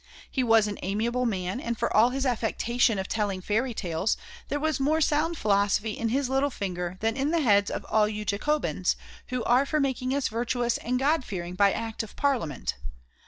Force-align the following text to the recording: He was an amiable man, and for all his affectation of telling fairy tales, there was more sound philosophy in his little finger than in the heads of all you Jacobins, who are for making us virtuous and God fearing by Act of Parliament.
He 0.31 0.43
was 0.43 0.65
an 0.65 0.79
amiable 0.81 1.27
man, 1.27 1.59
and 1.59 1.77
for 1.77 1.95
all 1.95 2.09
his 2.09 2.25
affectation 2.25 2.97
of 2.97 3.07
telling 3.07 3.39
fairy 3.39 3.75
tales, 3.75 4.17
there 4.47 4.59
was 4.59 4.79
more 4.79 4.99
sound 4.99 5.37
philosophy 5.37 5.91
in 5.91 6.09
his 6.09 6.27
little 6.27 6.49
finger 6.49 6.97
than 7.01 7.15
in 7.15 7.29
the 7.29 7.41
heads 7.41 7.69
of 7.69 7.85
all 7.87 8.07
you 8.07 8.25
Jacobins, 8.25 8.95
who 9.27 9.43
are 9.43 9.63
for 9.67 9.79
making 9.79 10.15
us 10.15 10.27
virtuous 10.27 10.79
and 10.79 10.97
God 10.97 11.23
fearing 11.23 11.53
by 11.53 11.71
Act 11.71 12.01
of 12.01 12.15
Parliament. 12.15 12.77